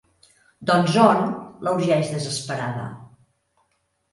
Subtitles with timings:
[0.69, 1.21] Doncs on?
[1.65, 2.87] —la urgeix, desesperada.